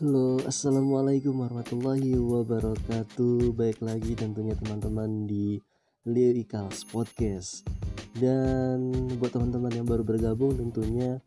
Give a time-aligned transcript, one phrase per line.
[0.00, 3.52] Halo, assalamualaikum warahmatullahi wabarakatuh.
[3.52, 5.60] Baik lagi tentunya teman-teman di
[6.08, 7.68] Leo Ikals Podcast.
[8.16, 11.20] Dan buat teman-teman yang baru bergabung, tentunya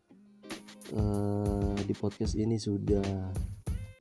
[0.90, 3.30] uh, di podcast ini sudah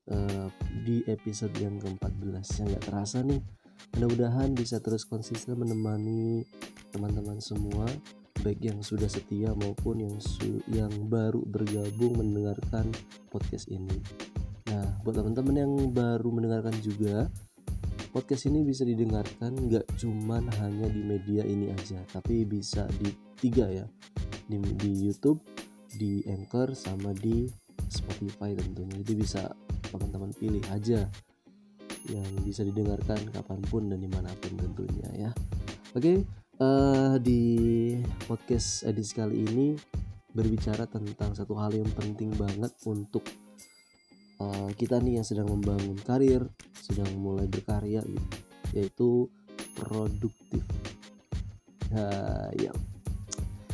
[0.09, 0.49] uh,
[0.81, 3.45] di episode yang ke-14 yang gak terasa nih.
[3.93, 6.49] Mudah-mudahan bisa terus konsisten menemani
[6.89, 7.85] teman-teman semua
[8.41, 12.89] baik yang sudah setia maupun yang su yang baru bergabung mendengarkan
[13.29, 14.01] podcast ini.
[14.73, 17.29] Nah, buat teman-teman yang baru mendengarkan juga,
[18.09, 23.69] podcast ini bisa didengarkan nggak cuman hanya di media ini aja, tapi bisa di tiga
[23.69, 23.85] ya,
[24.49, 25.37] di, di YouTube,
[25.93, 27.45] di Anchor, sama di
[27.85, 28.97] Spotify tentunya.
[29.05, 29.45] Jadi bisa
[29.93, 31.05] teman-teman pilih aja
[32.09, 35.31] yang bisa didengarkan kapan pun dan di mana pun tentunya ya.
[35.93, 36.25] Oke,
[36.57, 37.45] uh, di
[38.25, 39.77] podcast edisi kali ini
[40.33, 43.21] berbicara tentang satu hal yang penting banget untuk
[44.43, 46.43] uh, kita nih yang sedang membangun karir,
[46.75, 48.27] sedang mulai berkarya gitu,
[48.75, 49.09] yaitu
[49.79, 50.63] produktif.
[51.93, 52.71] Nah, ya,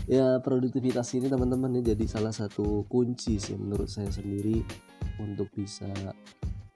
[0.06, 4.62] ya produktivitas ini teman-teman ya jadi salah satu kunci sih menurut saya sendiri
[5.20, 5.88] untuk bisa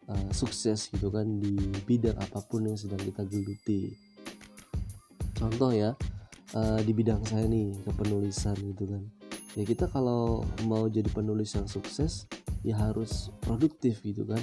[0.07, 3.91] uh, sukses gitu kan di bidang apa pun yang sedang kita geluti.
[5.35, 5.91] Contoh ya
[6.55, 9.03] uh, di bidang saya nih kepenulisan gitu kan.
[9.53, 12.25] Ya kita kalau mau jadi penulis yang sukses
[12.64, 14.42] ya harus produktif gitu kan.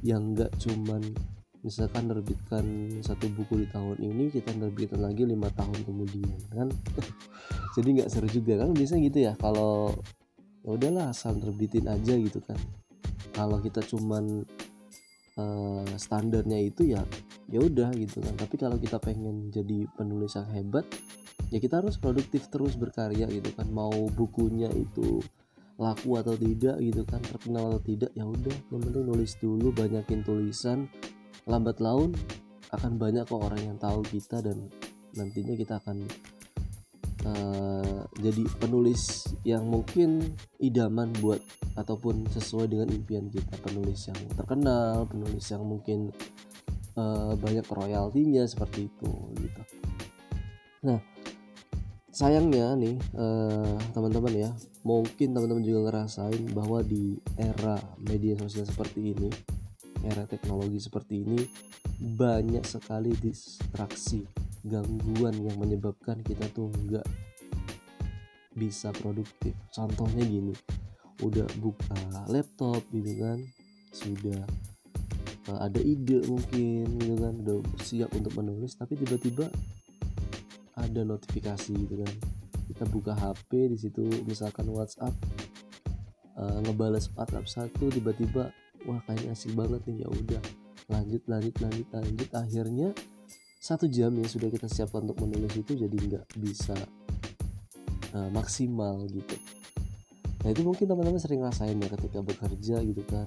[0.00, 1.02] Yang nggak cuman
[1.60, 2.64] misalkan nerbitkan
[3.02, 6.68] satu buku di tahun ini kita nerbitkan lagi lima tahun kemudian kan?
[7.76, 8.72] Jadi nggak seru juga kan?
[8.72, 9.92] Biasanya gitu ya kalau
[10.64, 12.58] ya udahlah asal nerbitin aja gitu kan.
[13.36, 14.42] Kalau kita cuman
[15.38, 17.04] uh, standarnya itu ya
[17.52, 18.34] ya udah gitu kan.
[18.34, 20.84] Tapi kalau kita pengen jadi penulis yang hebat
[21.48, 23.68] ya kita harus produktif terus berkarya gitu kan.
[23.70, 25.22] Mau bukunya itu
[25.78, 30.20] laku atau tidak gitu kan terkenal atau tidak ya udah yang penting nulis dulu banyakin
[30.26, 30.90] tulisan
[31.46, 32.12] lambat laun
[32.74, 34.68] akan banyak kok orang yang tahu kita dan
[35.16, 36.04] nantinya kita akan
[37.24, 41.40] uh, jadi penulis yang mungkin idaman buat
[41.78, 43.56] ataupun sesuai dengan impian kita.
[43.62, 46.12] Penulis yang terkenal penulis yang mungkin
[46.98, 49.62] uh, banyak royaltinya seperti itu gitu.
[50.84, 51.00] Nah
[52.18, 54.50] sayangnya nih uh, teman-teman ya
[54.82, 59.30] mungkin teman-teman juga ngerasain bahwa di era media sosial seperti ini
[60.02, 61.46] era teknologi seperti ini
[62.18, 64.26] banyak sekali distraksi
[64.66, 67.06] gangguan yang menyebabkan kita tuh nggak
[68.58, 69.54] bisa produktif.
[69.70, 70.54] Contohnya gini
[71.22, 73.38] udah buka laptop gitu kan
[73.94, 74.42] sudah
[75.50, 79.50] uh, ada ide mungkin gitu kan udah siap untuk menulis tapi tiba-tiba
[80.78, 82.14] ada notifikasi gitu kan.
[82.68, 85.14] Kita buka HP di situ misalkan WhatsApp
[86.38, 88.52] uh, ngebales WhatsApp satu tiba-tiba
[88.86, 90.06] wah kayaknya asik banget nih.
[90.06, 90.42] Ya udah
[90.88, 92.28] lanjut lanjut lanjut lanjut.
[92.32, 92.88] Akhirnya
[93.58, 96.78] satu jam yang sudah kita siapkan untuk menulis itu jadi nggak bisa
[98.14, 99.34] uh, maksimal gitu.
[100.46, 103.26] Nah itu mungkin teman-teman sering rasain ya ketika bekerja gitu kan.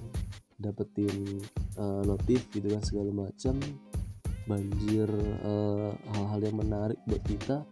[0.62, 1.42] Dapetin
[1.74, 3.58] uh, notif gitu kan segala macam
[4.48, 5.08] banjir
[5.46, 7.62] eh, hal-hal uh, yang menarik buat kita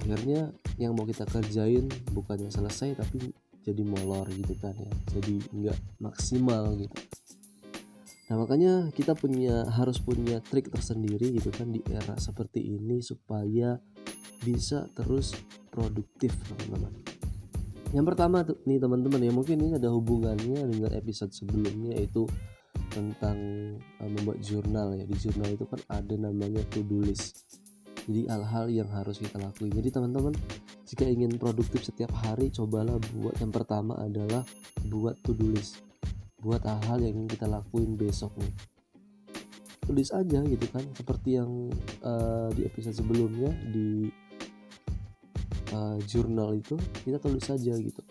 [0.00, 0.48] akhirnya
[0.80, 1.84] yang mau kita kerjain
[2.16, 4.92] bukannya selesai tapi jadi molor gitu kan ya.
[5.12, 6.96] Jadi nggak maksimal gitu.
[8.32, 13.76] Nah makanya kita punya harus punya trik tersendiri gitu kan di era seperti ini supaya
[14.40, 15.36] bisa terus
[15.68, 16.94] produktif teman-teman.
[17.90, 22.24] Yang pertama nih teman-teman ya mungkin ini ada hubungannya dengan episode sebelumnya yaitu
[22.90, 23.38] tentang
[24.02, 25.06] uh, membuat jurnal ya.
[25.06, 27.46] Di jurnal itu kan ada namanya to do list.
[28.10, 29.70] Jadi hal-hal yang harus kita lakuin.
[29.70, 30.34] Jadi teman-teman
[30.90, 34.42] jika ingin produktif setiap hari cobalah buat yang pertama adalah
[34.90, 35.86] buat to do list.
[36.42, 38.52] Buat hal-hal yang ingin kita lakuin besok nih.
[39.86, 41.70] Tulis aja gitu kan seperti yang
[42.02, 44.10] uh, di episode sebelumnya di
[45.74, 46.74] uh, jurnal itu
[47.06, 48.02] kita tulis saja gitu.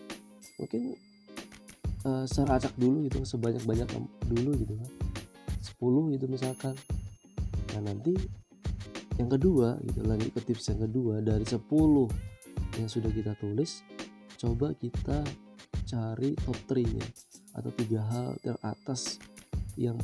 [0.60, 1.09] Mungkin
[2.06, 3.88] uh, secara acak dulu gitu sebanyak banyak
[4.28, 4.90] dulu gitu kan.
[5.60, 6.74] 10 gitu misalkan.
[7.76, 8.16] Nah nanti
[9.20, 11.60] yang kedua gitu lanjut ke tips yang kedua dari 10
[12.80, 13.84] yang sudah kita tulis
[14.40, 15.20] coba kita
[15.84, 17.06] cari top 3 nya
[17.52, 19.20] atau tiga hal teratas
[19.76, 19.98] yang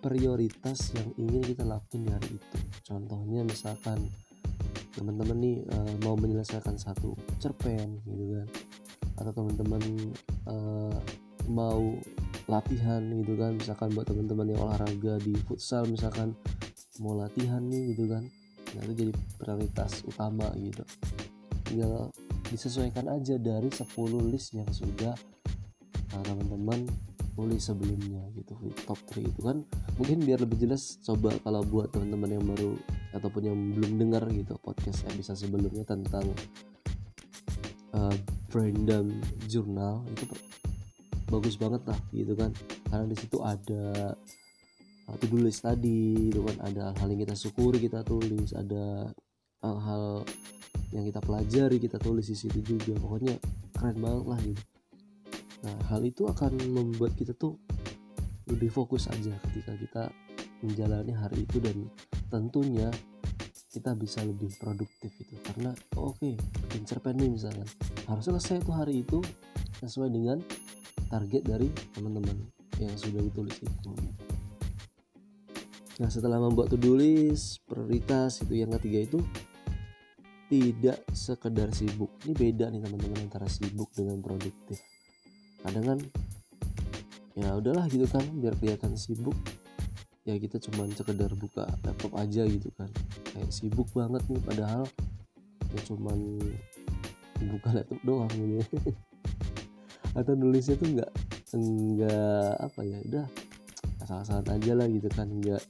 [0.00, 2.58] prioritas yang ingin kita lakukan di itu.
[2.86, 4.08] Contohnya misalkan
[4.94, 7.12] teman-teman nih uh, mau menyelesaikan satu
[7.42, 8.48] cerpen gitu kan.
[9.18, 9.82] Atau teman-teman
[10.46, 10.96] uh,
[11.48, 11.96] mau
[12.48, 16.32] latihan gitu kan misalkan buat teman-teman yang olahraga di futsal misalkan
[17.00, 18.24] mau latihan nih gitu kan
[18.76, 20.84] nah itu jadi prioritas utama gitu.
[21.64, 22.12] Tinggal
[22.48, 23.84] disesuaikan aja dari 10
[24.28, 25.16] list yang sudah
[26.12, 26.84] nah, teman-teman
[27.32, 28.52] tulis sebelumnya gitu
[28.84, 29.64] top 3 itu kan.
[29.96, 32.76] Mungkin biar lebih jelas coba kalau buat teman-teman yang baru
[33.16, 36.28] ataupun yang belum dengar gitu podcast episode sebelumnya tentang
[37.96, 38.16] uh,
[38.52, 39.08] Brandon
[39.48, 40.24] Journal itu
[41.28, 42.50] bagus banget lah gitu kan.
[42.88, 44.16] Karena di situ ada
[45.06, 46.56] uh, to-do list tadi itu kan.
[46.64, 48.50] Ada hal-hal yang kita syukuri kita tulis.
[48.56, 49.12] Ada
[49.62, 50.24] hal-hal
[50.90, 52.96] yang kita pelajari kita tulis di situ juga.
[52.98, 53.36] Pokoknya
[53.76, 54.62] keren banget lah gitu.
[55.68, 57.60] Nah hal itu akan membuat kita tuh
[58.48, 60.02] lebih fokus aja ketika kita
[60.64, 61.86] menjalani hari itu dan
[62.32, 62.88] tentunya
[63.68, 66.34] kita bisa lebih produktif itu karena oh, oke okay,
[66.88, 67.68] cerpen nih misalkan.
[68.08, 69.20] Harus selesai tuh hari itu
[69.84, 70.40] sesuai dengan
[71.08, 72.36] target dari teman-teman
[72.78, 73.92] yang sudah ditulis itu
[75.98, 79.18] nah setelah membuat to-do list prioritas itu yang ketiga itu
[80.48, 82.08] tidak sekedar sibuk.
[82.24, 84.80] Ini beda nih teman-teman antara sibuk dengan produktif.
[85.60, 85.98] Kadang kan
[87.36, 89.36] ya udahlah gitu kan biar kelihatan sibuk
[90.26, 92.88] ya kita cuma sekedar buka laptop aja gitu kan.
[93.28, 94.88] Kayak sibuk banget nih padahal
[95.68, 96.40] ya cuman
[97.52, 98.64] buka laptop doang gitu
[100.18, 101.10] atau nulisnya tuh nggak
[101.54, 103.26] enggak apa ya udah
[104.02, 105.62] asal-asalan aja lah gitu kan nggak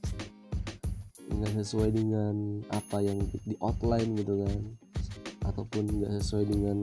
[1.29, 4.59] nggak sesuai dengan apa yang di outline gitu kan.
[5.45, 6.77] Ataupun nggak sesuai dengan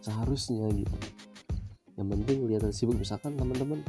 [0.00, 0.96] seharusnya gitu.
[1.98, 2.96] Yang penting kelihatan sibuk.
[2.96, 3.82] Misalkan teman-teman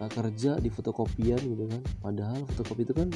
[0.00, 1.82] nah, kerja di fotokopian gitu kan.
[2.00, 3.08] Padahal fotokopi itu kan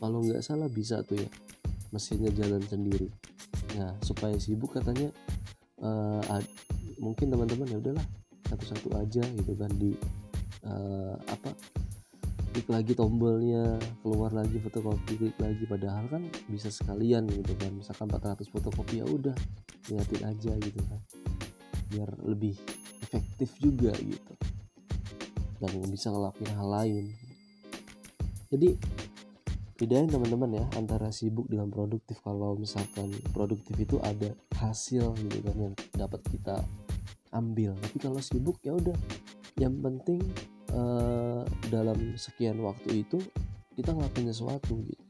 [0.00, 1.28] kalau nggak salah bisa tuh ya
[1.92, 3.12] mesinnya jalan sendiri.
[3.76, 5.12] Nah supaya sibuk katanya
[5.84, 6.42] uh,
[7.00, 8.06] mungkin teman-teman ya udahlah
[8.46, 9.92] satu-satu aja gitu kan di
[10.64, 11.50] uh, apa
[12.56, 17.68] klik lagi tombolnya keluar lagi fotokopi klik lagi padahal kan bisa sekalian gitu kan.
[17.76, 19.36] Misalkan 400 fotokopi ya udah
[19.92, 21.00] liatin aja gitu kan.
[21.92, 22.56] Biar lebih
[23.04, 24.32] efektif juga gitu.
[25.60, 27.04] Dan bisa ngelakuin hal lain.
[28.48, 28.72] Jadi
[29.76, 32.18] bedain teman-teman ya antara sibuk dengan produktif.
[32.24, 36.64] Kalau misalkan produktif itu ada hasil gitu kan yang dapat kita
[37.36, 37.76] ambil.
[37.76, 38.96] Tapi kalau sibuk ya udah.
[39.56, 40.20] Yang penting
[40.72, 43.20] uh, dalam sekian waktu itu
[43.76, 45.04] kita ngelakuin sesuatu gitu.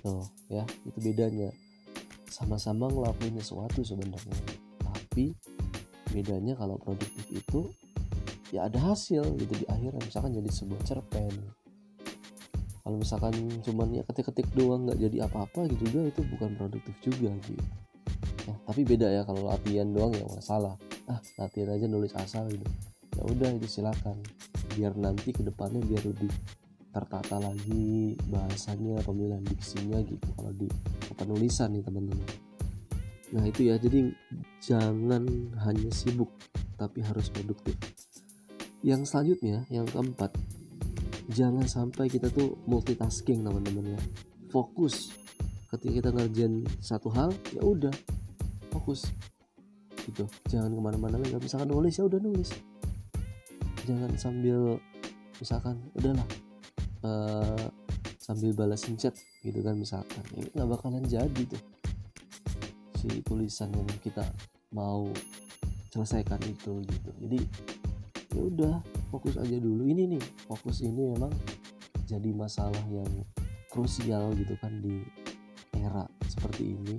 [0.00, 1.52] Tuh ya itu bedanya.
[2.32, 4.36] Sama-sama ngelakuin sesuatu sebenarnya.
[4.80, 5.32] Tapi
[6.12, 7.68] bedanya kalau produktif itu
[8.54, 11.32] ya ada hasil gitu di akhirnya misalkan jadi sebuah cerpen
[12.86, 13.34] kalau misalkan
[13.66, 17.58] cuman ya ketik-ketik doang nggak jadi apa-apa gitu juga itu bukan produktif juga gitu
[18.46, 20.78] ya, tapi beda ya kalau latihan doang ya masalah
[21.10, 22.62] ah latihan aja nulis asal gitu.
[23.16, 24.20] Ya udah itu silakan.
[24.76, 26.28] Biar nanti ke depannya biar lebih
[26.92, 30.68] tertata lagi bahasanya pemilihan diksinya gitu kalau di
[31.16, 32.28] penulisan nih teman-teman.
[33.32, 33.80] Nah itu ya.
[33.80, 34.12] Jadi
[34.60, 35.24] jangan
[35.64, 36.28] hanya sibuk
[36.76, 37.74] tapi harus produktif.
[38.84, 40.36] Yang selanjutnya yang keempat
[41.30, 44.00] jangan sampai kita tuh multitasking teman-teman ya.
[44.50, 45.14] Fokus.
[45.66, 47.92] Ketika kita ngerjain satu hal ya udah
[48.70, 49.10] fokus.
[50.06, 50.26] Gitu.
[50.46, 51.34] Jangan ke mana-mana lagi.
[51.34, 52.50] Misalkan nulis ya udah nulis.
[53.86, 54.78] Jangan sambil
[55.38, 56.26] misalkan udahlah
[57.04, 57.66] uh,
[58.18, 60.22] sambil balasin chat gitu kan misalkan.
[60.34, 61.62] Ini nggak bakalan jadi tuh.
[62.98, 64.26] Si tulisan yang kita
[64.74, 65.10] mau
[65.90, 67.10] selesaikan itu gitu.
[67.22, 67.38] Jadi
[68.34, 68.76] ya udah
[69.10, 69.86] fokus aja dulu.
[69.86, 71.32] Ini nih fokus ini memang
[72.06, 73.08] jadi masalah yang
[73.70, 75.02] krusial gitu kan di
[75.76, 76.96] era seperti ini.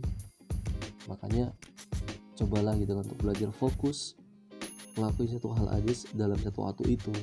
[1.07, 1.51] Makanya
[2.37, 4.19] cobalah gitu kan untuk belajar fokus
[4.97, 7.13] ngelakuin satu hal aja dalam satu waktu itu.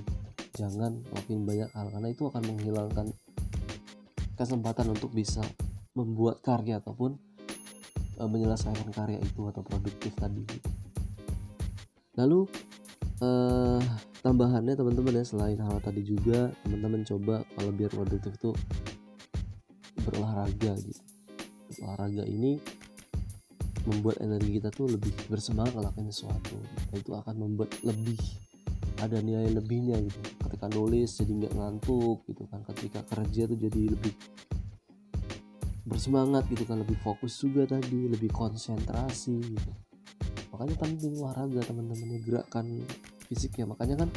[0.55, 3.07] Jangan ngelakuin banyak hal karena itu akan menghilangkan
[4.35, 5.43] kesempatan untuk bisa
[5.95, 7.19] membuat karya ataupun
[8.19, 10.43] uh, menyelesaikan karya itu atau produktif tadi
[12.15, 12.47] lalu
[13.23, 13.83] uh,
[14.25, 15.25] tambahannya teman-teman ya.
[15.29, 18.51] Selain hal tadi juga teman-teman coba kalau biar produktif itu
[20.01, 21.03] berolahraga gitu.
[21.85, 22.57] Olahraga ini
[23.85, 26.57] membuat energi kita tuh lebih bersemangat ngelakuin sesuatu.
[26.97, 28.17] Itu akan membuat lebih
[29.05, 30.19] ada nilai lebihnya gitu.
[30.49, 32.65] Ketika nulis jadi nggak ngantuk gitu kan.
[32.65, 34.15] Ketika kerja tuh jadi lebih
[35.85, 36.81] bersemangat gitu kan.
[36.81, 39.73] Lebih fokus juga tadi lebih konsentrasi gitu.
[40.55, 42.87] Makanya penting olahraga teman-teman gerakan
[43.29, 43.69] fisiknya.
[43.69, 44.11] Makanya kan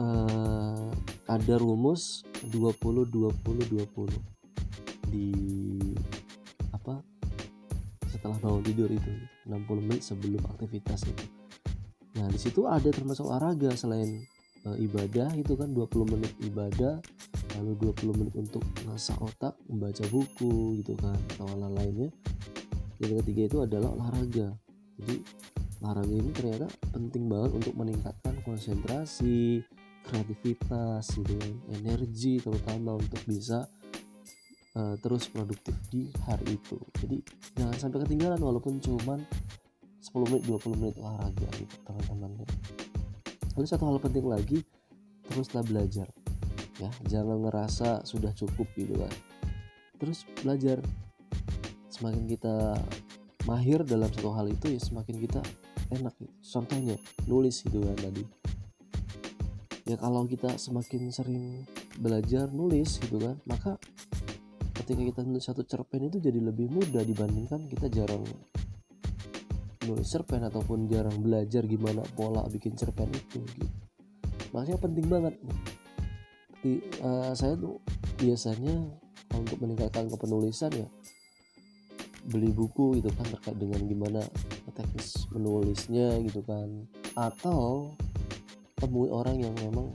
[0.00, 0.90] uh,
[1.28, 4.34] ada rumus 20 20 20
[5.08, 5.30] di
[6.74, 7.00] apa
[8.08, 9.12] setelah bangun tidur itu
[9.48, 11.24] 60 menit sebelum aktivitas itu.
[12.18, 14.22] Nah di situ ada termasuk olahraga selain
[14.64, 17.02] e, ibadah itu kan 20 menit ibadah
[17.58, 22.10] lalu 20 menit untuk ngasah otak membaca buku gitu kan atau hal lainnya
[23.02, 24.54] yang ketiga itu adalah olahraga.
[25.02, 25.16] Jadi
[25.84, 29.60] olahraga ini ternyata penting banget untuk meningkatkan konsentrasi
[30.00, 31.54] kreativitas gitu kan.
[31.76, 33.68] energi terutama untuk bisa
[34.80, 36.80] uh, terus produktif di hari itu.
[37.04, 37.20] Jadi
[37.60, 39.20] jangan sampai ketinggalan walaupun cuman
[40.00, 42.48] 10 menit 20 menit olahraga gitu teman-teman.
[43.60, 44.64] Lalu satu hal penting lagi
[45.28, 46.08] teruslah belajar
[46.80, 46.88] ya.
[47.04, 49.12] Jangan ngerasa sudah cukup gitu kan
[50.04, 50.84] terus belajar.
[51.88, 52.74] Semakin kita
[53.46, 55.40] mahir dalam satu hal itu ya semakin kita
[55.92, 56.14] enak.
[56.40, 56.96] Contohnya
[57.28, 58.24] nulis gitu kan tadi.
[59.84, 61.68] Ya kalau kita semakin sering
[62.00, 63.76] belajar nulis gitu kan maka
[64.82, 68.24] ketika kita nulis satu cerpen itu jadi lebih mudah dibandingkan kita jarang
[69.84, 73.68] nulis cerpen ataupun jarang belajar gimana pola bikin cerpen itu gitu.
[74.56, 75.34] Makanya penting banget.
[76.64, 77.76] Di, uh, saya tuh
[78.16, 78.72] biasanya
[79.36, 80.88] untuk meningkatkan kepenulisan ya
[82.24, 84.22] beli buku gitu kan terkait dengan gimana
[84.74, 86.68] teknis menulisnya gitu kan.
[87.14, 87.94] Atau
[88.76, 89.94] temui orang yang memang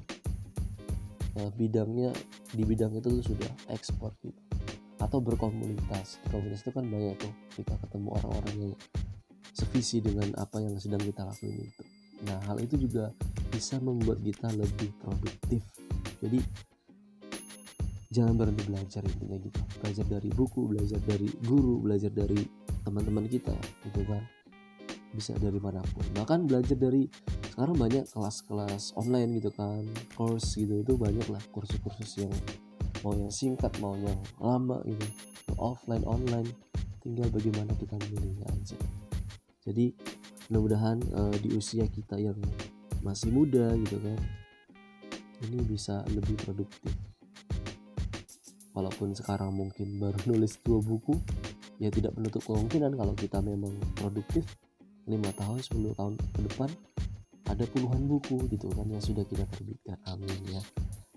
[1.38, 2.16] uh, bidangnya
[2.56, 4.40] di bidang itu tuh sudah ekspor gitu.
[5.00, 6.24] Atau berkomunitas.
[6.32, 8.74] Komunitas itu kan banyak tuh kita ketemu orang-orang yang
[9.60, 11.84] sevisi dengan apa yang sedang kita lakuin itu
[12.20, 13.16] nah hal itu juga
[13.48, 15.64] bisa membuat kita lebih produktif.
[16.20, 16.40] Jadi
[18.12, 19.60] jangan berhenti belajar intinya gitu.
[19.80, 22.44] Belajar dari buku belajar dari guru belajar dari
[22.84, 23.56] teman-teman kita
[23.88, 24.24] gitu kan
[25.14, 26.06] bisa dari mana pun.
[26.14, 27.10] Bahkan belajar dari
[27.52, 29.84] sekarang banyak kelas-kelas online gitu kan
[30.16, 32.34] course gitu itu banyak lah kursus-kursus yang
[33.04, 35.06] mau yang singkat mau yang lama gitu.
[35.58, 36.50] Offline online
[37.02, 38.78] tinggal bagaimana kita memilihnya aja.
[39.66, 39.92] Jadi
[40.50, 42.38] mudah-mudahan uh, di usia kita yang
[43.06, 44.20] masih muda gitu kan
[45.48, 46.92] ini bisa lebih produktif.
[48.76, 51.16] Walaupun sekarang mungkin baru nulis dua buku
[51.80, 54.44] ya tidak menutup kemungkinan kalau kita memang produktif
[55.10, 56.70] lima tahun 10 tahun ke depan
[57.50, 59.98] ada puluhan buku gitu kan yang sudah kita terbitkan.
[60.06, 60.62] Amin ya.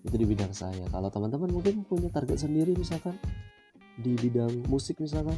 [0.01, 0.89] Itu di bidang saya.
[0.89, 3.15] Kalau teman-teman mungkin punya target sendiri misalkan
[4.01, 5.37] di bidang musik misalkan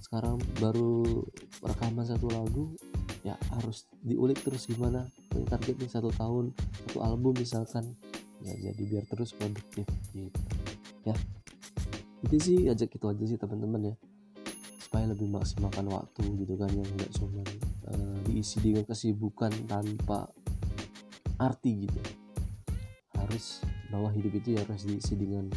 [0.00, 1.20] sekarang baru
[1.60, 2.72] rekaman satu lagu
[3.20, 5.04] ya harus diulik terus gimana
[5.50, 6.56] target nih satu tahun
[6.88, 7.84] satu album misalkan.
[8.40, 9.84] Ya jadi biar terus produktif
[10.16, 10.40] gitu.
[11.04, 11.14] Ya.
[12.24, 13.94] Itu sih ajak itu aja sih teman-teman ya.
[14.80, 17.44] Supaya lebih maksimalkan waktu gitu kan yang nggak cuma
[17.92, 20.30] uh, diisi dengan kesibukan tanpa
[21.36, 22.00] arti gitu.
[23.16, 25.50] Harus bahwa hidup itu ya harus diisi dengan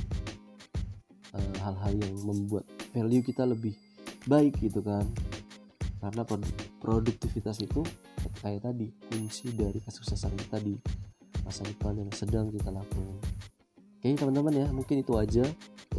[1.36, 3.76] eh, hal-hal uh, yang membuat value kita lebih
[4.26, 5.06] baik gitu kan.
[6.00, 6.24] Karena
[6.80, 7.84] produktivitas itu
[8.40, 10.74] kayak tadi kunci dari kesuksesan kita di
[11.44, 13.20] masa depan yang sedang kita lakukan.
[14.00, 15.44] Oke teman-teman ya mungkin itu aja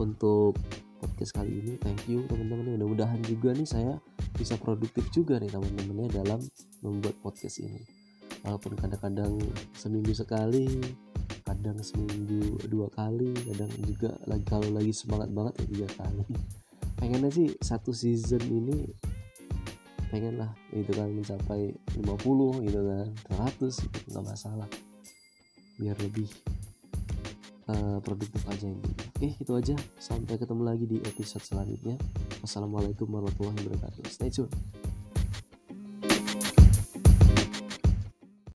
[0.01, 0.57] untuk
[1.01, 1.73] podcast kali ini.
[1.77, 2.81] Thank you teman-teman.
[2.81, 4.01] Mudah-mudahan juga nih saya
[4.37, 6.41] bisa produktif juga nih teman-temannya dalam
[6.85, 7.83] membuat podcast ini.
[8.47, 9.37] Walaupun kadang-kadang
[9.77, 10.69] seminggu sekali
[11.45, 16.25] kadang seminggu dua kali kadang juga lagi kalau lagi semangat banget ya tiga kali.
[16.99, 18.79] Pengennya sih satu season ini
[20.11, 24.69] pengen lah itu kan mencapai 50 gitu kan 100 gitu nggak masalah.
[25.79, 26.29] Biar lebih
[27.71, 29.75] uh, produktif aja ini oke itu aja.
[30.03, 31.95] Sampai ketemu lagi di episode selanjutnya.
[32.43, 34.03] Wassalamualaikum warahmatullahi wabarakatuh.
[34.11, 34.80] Stay tune